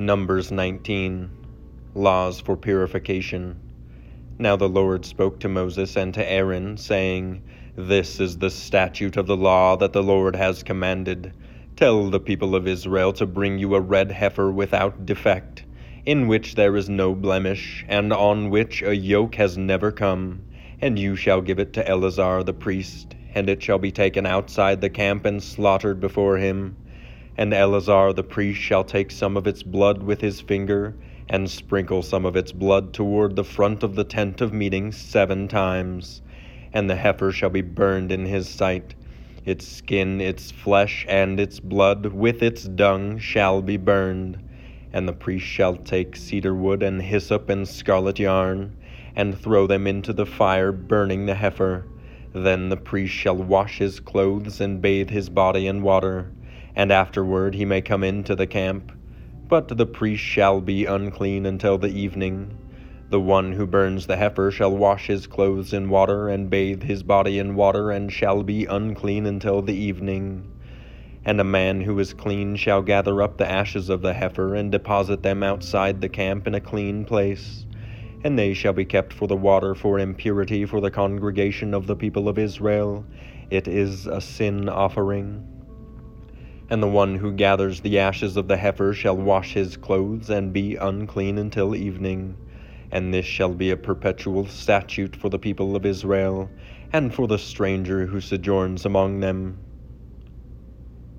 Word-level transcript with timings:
Numbers 0.00 0.50
19 0.50 1.28
Laws 1.94 2.40
for 2.40 2.56
Purification. 2.56 3.60
Now 4.38 4.56
the 4.56 4.66
Lord 4.66 5.04
spoke 5.04 5.38
to 5.40 5.48
Moses 5.50 5.94
and 5.94 6.14
to 6.14 6.26
Aaron, 6.26 6.78
saying, 6.78 7.42
This 7.76 8.18
is 8.18 8.38
the 8.38 8.48
statute 8.48 9.18
of 9.18 9.26
the 9.26 9.36
law 9.36 9.76
that 9.76 9.92
the 9.92 10.02
Lord 10.02 10.36
has 10.36 10.62
commanded. 10.62 11.34
Tell 11.76 12.08
the 12.08 12.18
people 12.18 12.54
of 12.54 12.66
Israel 12.66 13.12
to 13.12 13.26
bring 13.26 13.58
you 13.58 13.74
a 13.74 13.80
red 13.82 14.10
heifer 14.10 14.50
without 14.50 15.04
defect, 15.04 15.66
in 16.06 16.28
which 16.28 16.54
there 16.54 16.76
is 16.76 16.88
no 16.88 17.14
blemish, 17.14 17.84
and 17.86 18.10
on 18.10 18.48
which 18.48 18.80
a 18.80 18.96
yoke 18.96 19.34
has 19.34 19.58
never 19.58 19.92
come. 19.92 20.40
And 20.80 20.98
you 20.98 21.14
shall 21.14 21.42
give 21.42 21.58
it 21.58 21.74
to 21.74 21.86
Eleazar 21.86 22.42
the 22.42 22.54
priest, 22.54 23.16
and 23.34 23.50
it 23.50 23.62
shall 23.62 23.78
be 23.78 23.92
taken 23.92 24.24
outside 24.24 24.80
the 24.80 24.88
camp 24.88 25.26
and 25.26 25.42
slaughtered 25.42 26.00
before 26.00 26.38
him. 26.38 26.74
And 27.36 27.54
Eleazar 27.54 28.12
the 28.12 28.24
priest 28.24 28.60
shall 28.60 28.82
take 28.82 29.12
some 29.12 29.36
of 29.36 29.46
its 29.46 29.62
blood 29.62 30.02
with 30.02 30.20
his 30.20 30.40
finger, 30.40 30.96
and 31.28 31.48
sprinkle 31.48 32.02
some 32.02 32.26
of 32.26 32.34
its 32.34 32.50
blood 32.50 32.92
toward 32.92 33.36
the 33.36 33.44
front 33.44 33.84
of 33.84 33.94
the 33.94 34.02
tent 34.02 34.40
of 34.40 34.52
meeting 34.52 34.90
seven 34.90 35.46
times. 35.46 36.22
And 36.72 36.90
the 36.90 36.96
heifer 36.96 37.30
shall 37.30 37.50
be 37.50 37.62
burned 37.62 38.10
in 38.10 38.26
his 38.26 38.48
sight. 38.48 38.96
Its 39.44 39.64
skin, 39.64 40.20
its 40.20 40.50
flesh, 40.50 41.06
and 41.08 41.38
its 41.38 41.60
blood, 41.60 42.06
with 42.06 42.42
its 42.42 42.64
dung, 42.64 43.18
shall 43.18 43.62
be 43.62 43.76
burned. 43.76 44.38
And 44.92 45.06
the 45.06 45.12
priest 45.12 45.46
shall 45.46 45.76
take 45.76 46.16
cedar 46.16 46.54
wood 46.54 46.82
and 46.82 47.00
hyssop 47.00 47.48
and 47.48 47.66
scarlet 47.66 48.18
yarn, 48.18 48.74
and 49.14 49.38
throw 49.38 49.68
them 49.68 49.86
into 49.86 50.12
the 50.12 50.26
fire, 50.26 50.72
burning 50.72 51.26
the 51.26 51.36
heifer. 51.36 51.86
Then 52.32 52.70
the 52.70 52.76
priest 52.76 53.14
shall 53.14 53.36
wash 53.36 53.78
his 53.78 54.00
clothes 54.00 54.60
and 54.60 54.82
bathe 54.82 55.10
his 55.10 55.28
body 55.28 55.68
in 55.68 55.82
water 55.82 56.32
and 56.74 56.92
afterward 56.92 57.54
he 57.54 57.64
may 57.64 57.80
come 57.80 58.04
into 58.04 58.34
the 58.34 58.46
camp. 58.46 58.92
But 59.48 59.68
the 59.76 59.86
priest 59.86 60.22
shall 60.22 60.60
be 60.60 60.86
unclean 60.86 61.46
until 61.46 61.78
the 61.78 61.88
evening. 61.88 62.56
The 63.10 63.20
one 63.20 63.52
who 63.52 63.66
burns 63.66 64.06
the 64.06 64.16
heifer 64.16 64.52
shall 64.52 64.76
wash 64.76 65.08
his 65.08 65.26
clothes 65.26 65.72
in 65.72 65.90
water, 65.90 66.28
and 66.28 66.48
bathe 66.48 66.84
his 66.84 67.02
body 67.02 67.40
in 67.40 67.56
water, 67.56 67.90
and 67.90 68.12
shall 68.12 68.44
be 68.44 68.66
unclean 68.66 69.26
until 69.26 69.62
the 69.62 69.74
evening. 69.74 70.48
And 71.24 71.40
a 71.40 71.44
man 71.44 71.80
who 71.80 71.98
is 71.98 72.14
clean 72.14 72.54
shall 72.54 72.82
gather 72.82 73.20
up 73.20 73.36
the 73.36 73.50
ashes 73.50 73.88
of 73.88 74.02
the 74.02 74.14
heifer, 74.14 74.54
and 74.54 74.70
deposit 74.70 75.24
them 75.24 75.42
outside 75.42 76.00
the 76.00 76.08
camp 76.08 76.46
in 76.46 76.54
a 76.54 76.60
clean 76.60 77.04
place. 77.04 77.66
And 78.22 78.38
they 78.38 78.54
shall 78.54 78.72
be 78.72 78.84
kept 78.84 79.12
for 79.12 79.26
the 79.26 79.34
water 79.34 79.74
for 79.74 79.98
impurity 79.98 80.64
for 80.64 80.80
the 80.80 80.90
congregation 80.92 81.74
of 81.74 81.88
the 81.88 81.96
people 81.96 82.28
of 82.28 82.38
Israel. 82.38 83.04
It 83.50 83.66
is 83.66 84.06
a 84.06 84.20
sin 84.20 84.68
offering. 84.68 85.44
And 86.70 86.80
the 86.80 86.86
one 86.86 87.16
who 87.16 87.32
gathers 87.32 87.80
the 87.80 87.98
ashes 87.98 88.36
of 88.36 88.46
the 88.46 88.56
heifer 88.56 88.94
shall 88.94 89.16
wash 89.16 89.54
his 89.54 89.76
clothes 89.76 90.30
and 90.30 90.52
be 90.52 90.76
unclean 90.76 91.36
until 91.36 91.74
evening. 91.74 92.36
And 92.92 93.12
this 93.12 93.26
shall 93.26 93.52
be 93.52 93.72
a 93.72 93.76
perpetual 93.76 94.46
statute 94.46 95.16
for 95.16 95.28
the 95.28 95.38
people 95.38 95.74
of 95.74 95.84
Israel, 95.84 96.48
and 96.92 97.12
for 97.12 97.26
the 97.26 97.38
stranger 97.38 98.06
who 98.06 98.20
sojourns 98.20 98.86
among 98.86 99.18
them. 99.18 99.58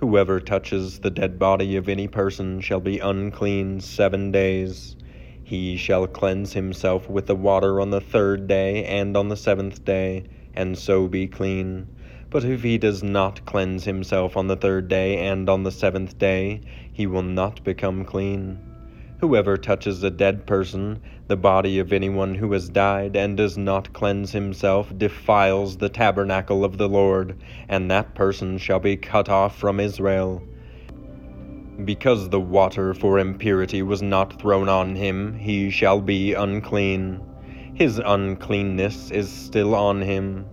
Whoever 0.00 0.38
touches 0.38 1.00
the 1.00 1.10
dead 1.10 1.38
body 1.38 1.76
of 1.76 1.88
any 1.88 2.08
person 2.08 2.60
shall 2.60 2.80
be 2.80 2.98
unclean 2.98 3.80
seven 3.80 4.30
days. 4.30 4.96
He 5.42 5.78
shall 5.78 6.06
cleanse 6.06 6.52
himself 6.52 7.08
with 7.08 7.26
the 7.26 7.34
water 7.34 7.80
on 7.80 7.88
the 7.90 8.02
third 8.02 8.46
day 8.46 8.84
and 8.84 9.16
on 9.16 9.28
the 9.28 9.36
seventh 9.36 9.82
day, 9.84 10.24
and 10.54 10.76
so 10.76 11.08
be 11.08 11.26
clean. 11.26 11.88
But 12.30 12.44
if 12.44 12.62
he 12.62 12.76
does 12.76 13.02
not 13.02 13.44
cleanse 13.46 13.84
himself 13.84 14.36
on 14.36 14.48
the 14.48 14.56
third 14.56 14.88
day 14.88 15.16
and 15.16 15.48
on 15.48 15.62
the 15.62 15.72
seventh 15.72 16.18
day, 16.18 16.60
he 16.92 17.06
will 17.06 17.22
not 17.22 17.64
become 17.64 18.04
clean. 18.04 18.58
Whoever 19.20 19.56
touches 19.56 20.02
a 20.02 20.10
dead 20.10 20.46
person, 20.46 21.00
the 21.26 21.36
body 21.36 21.78
of 21.78 21.92
anyone 21.92 22.34
who 22.34 22.52
has 22.52 22.68
died, 22.68 23.16
and 23.16 23.36
does 23.36 23.56
not 23.58 23.92
cleanse 23.92 24.32
himself, 24.32 24.96
defiles 24.96 25.78
the 25.78 25.88
tabernacle 25.88 26.64
of 26.64 26.78
the 26.78 26.88
Lord, 26.88 27.36
and 27.68 27.90
that 27.90 28.14
person 28.14 28.58
shall 28.58 28.78
be 28.78 28.96
cut 28.96 29.28
off 29.28 29.58
from 29.58 29.80
Israel. 29.80 30.42
Because 31.84 32.28
the 32.28 32.40
water 32.40 32.92
for 32.94 33.18
impurity 33.18 33.82
was 33.82 34.02
not 34.02 34.40
thrown 34.40 34.68
on 34.68 34.94
him, 34.94 35.34
he 35.34 35.70
shall 35.70 36.00
be 36.00 36.34
unclean. 36.34 37.20
His 37.74 37.98
uncleanness 37.98 39.10
is 39.10 39.30
still 39.30 39.74
on 39.74 40.02
him. 40.02 40.46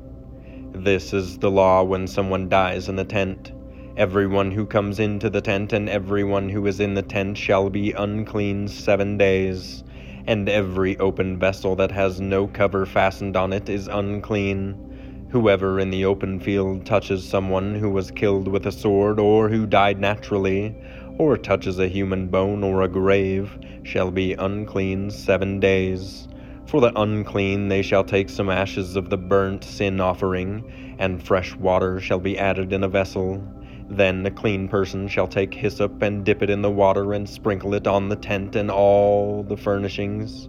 This 0.77 1.13
is 1.13 1.37
the 1.37 1.49
law 1.49 1.83
when 1.83 2.05
someone 2.05 2.49
dies 2.49 2.89
in 2.89 2.97
the 2.97 3.05
tent. 3.05 3.53
Everyone 3.95 4.51
who 4.51 4.65
comes 4.65 4.99
into 4.99 5.29
the 5.29 5.39
tent 5.39 5.71
and 5.71 5.87
everyone 5.87 6.49
who 6.49 6.67
is 6.67 6.81
in 6.81 6.95
the 6.95 7.01
tent 7.01 7.37
shall 7.37 7.69
be 7.69 7.93
unclean 7.93 8.67
seven 8.67 9.17
days. 9.17 9.85
And 10.27 10.49
every 10.49 10.97
open 10.97 11.39
vessel 11.39 11.77
that 11.77 11.91
has 11.91 12.19
no 12.19 12.47
cover 12.47 12.85
fastened 12.85 13.37
on 13.37 13.53
it 13.53 13.69
is 13.69 13.87
unclean. 13.87 15.27
Whoever 15.31 15.79
in 15.79 15.91
the 15.91 16.03
open 16.03 16.41
field 16.41 16.85
touches 16.85 17.25
someone 17.25 17.75
who 17.75 17.89
was 17.89 18.11
killed 18.11 18.49
with 18.49 18.65
a 18.65 18.71
sword 18.71 19.17
or 19.17 19.47
who 19.47 19.65
died 19.65 20.01
naturally, 20.01 20.75
or 21.17 21.37
touches 21.37 21.79
a 21.79 21.87
human 21.87 22.27
bone 22.27 22.65
or 22.65 22.81
a 22.81 22.89
grave, 22.89 23.57
shall 23.83 24.11
be 24.11 24.33
unclean 24.33 25.09
seven 25.09 25.61
days. 25.61 26.27
For 26.67 26.81
the 26.81 26.99
unclean 26.99 27.67
they 27.67 27.83
shall 27.83 28.03
take 28.03 28.27
some 28.27 28.49
ashes 28.49 28.95
of 28.95 29.09
the 29.09 29.17
burnt 29.17 29.63
sin 29.63 30.01
offering, 30.01 30.63
and 30.97 31.21
fresh 31.21 31.55
water 31.55 31.99
shall 31.99 32.19
be 32.19 32.39
added 32.39 32.73
in 32.73 32.83
a 32.83 32.87
vessel. 32.87 33.43
Then 33.87 34.23
the 34.23 34.31
clean 34.31 34.67
person 34.67 35.07
shall 35.07 35.27
take 35.27 35.53
hyssop 35.53 36.01
and 36.01 36.25
dip 36.25 36.41
it 36.41 36.49
in 36.49 36.63
the 36.63 36.71
water 36.71 37.13
and 37.13 37.29
sprinkle 37.29 37.75
it 37.75 37.85
on 37.85 38.09
the 38.09 38.15
tent 38.15 38.55
and 38.55 38.71
all 38.71 39.43
the 39.43 39.55
furnishings, 39.55 40.47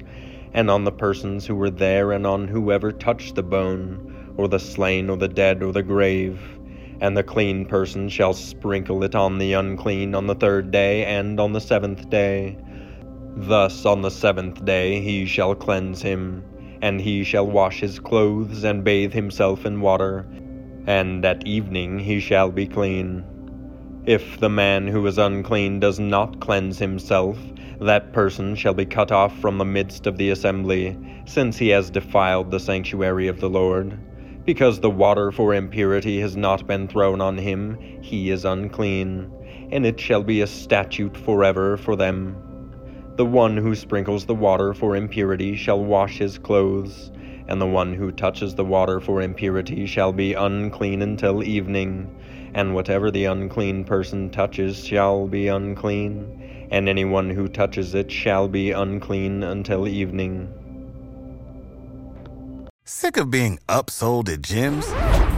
and 0.55 0.71
on 0.71 0.85
the 0.85 0.93
persons 0.93 1.47
who 1.47 1.55
were 1.55 1.71
there 1.71 2.13
and 2.13 2.27
on 2.27 2.49
whoever 2.49 2.93
touched 2.93 3.35
the 3.35 3.43
bone, 3.43 4.35
or 4.39 4.49
the 4.49 4.59
slain 4.59 5.11
or 5.11 5.19
the 5.19 5.29
dead 5.29 5.63
or 5.63 5.71
the 5.71 5.83
grave. 5.83 6.41
And 6.99 7.15
the 7.15 7.23
clean 7.23 7.67
person 7.67 8.09
shall 8.09 8.33
sprinkle 8.33 9.05
it 9.05 9.15
on 9.15 9.37
the 9.37 9.53
unclean 9.53 10.15
on 10.15 10.27
the 10.27 10.35
third 10.35 10.71
day 10.71 11.05
and 11.05 11.39
on 11.39 11.53
the 11.53 11.61
seventh 11.61 12.09
day. 12.09 12.57
Thus 13.38 13.85
on 13.85 14.00
the 14.00 14.11
seventh 14.11 14.65
day 14.65 15.00
he 15.03 15.27
shall 15.27 15.55
cleanse 15.55 16.00
him, 16.00 16.43
and 16.81 16.99
he 16.99 17.23
shall 17.23 17.47
wash 17.47 17.81
his 17.81 17.99
clothes 17.99 18.65
and 18.65 18.83
bathe 18.83 19.12
himself 19.12 19.67
in 19.67 19.83
water, 19.83 20.27
and 20.87 21.23
at 21.23 21.47
evening 21.47 21.99
he 21.99 22.19
shall 22.19 22.50
be 22.50 22.67
clean. 22.67 23.25
If 24.06 24.41
the 24.41 24.49
man 24.49 24.87
who 24.87 25.06
is 25.06 25.19
unclean 25.19 25.81
does 25.81 26.00
not 26.00 26.41
cleanse 26.41 26.79
himself, 26.79 27.37
that 27.79 28.15
person 28.15 28.55
shall 28.55 28.73
be 28.73 28.87
cut 28.87 29.12
off 29.12 29.39
from 29.39 29.59
the 29.59 29.67
midst 29.67 30.06
of 30.06 30.17
the 30.17 30.31
assembly, 30.31 30.97
since 31.27 31.59
he 31.59 31.69
has 31.69 31.91
defiled 31.91 32.50
the 32.50 32.61
sanctuary 32.61 33.29
of 33.29 33.41
the 33.41 33.50
Lord. 33.50 33.99
Because 34.47 34.81
the 34.81 34.89
water 34.89 35.31
for 35.31 35.55
impurity 35.55 36.21
has 36.21 36.37
not 36.37 36.67
been 36.67 36.89
thrown 36.89 37.21
on 37.21 37.37
him, 37.37 37.77
he 38.00 38.31
is 38.31 38.47
unclean, 38.47 39.31
and 39.73 39.85
it 39.85 40.00
shall 40.00 40.23
be 40.23 40.41
a 40.41 40.47
statute 40.47 41.19
forever 41.19 41.77
for 41.77 41.97
them. 41.97 42.45
The 43.17 43.27
one 43.27 43.57
who 43.57 43.75
sprinkles 43.75 44.27
the 44.27 44.35
water 44.35 44.75
for 44.75 44.97
impurity 44.97 45.57
shall 45.57 45.83
wash 45.83 46.19
his 46.19 46.39
clothes, 46.39 47.11
and 47.49 47.61
the 47.61 47.67
one 47.67 47.95
who 47.95 48.13
touches 48.13 48.55
the 48.55 48.65
water 48.65 49.01
for 49.01 49.23
impurity 49.23 49.87
shall 49.87 50.13
be 50.13 50.35
unclean 50.35 51.03
until 51.03 51.43
evening, 51.43 52.15
and 52.55 52.75
whatever 52.75 53.11
the 53.11 53.25
unclean 53.25 53.85
person 53.85 54.31
touches 54.31 54.85
shall 54.85 55.27
be 55.27 55.49
unclean 55.49 56.47
and 56.71 56.89
anyone 56.89 57.31
who 57.31 57.49
touches 57.49 57.95
it 57.95 58.11
shall 58.11 58.49
be 58.49 58.71
unclean 58.71 59.43
until 59.43 59.87
evening. 59.87 60.53
Sick 62.85 63.17
of 63.17 63.31
being 63.31 63.59
upsold 63.69 64.29
at 64.29 64.43
gyms? 64.43 65.25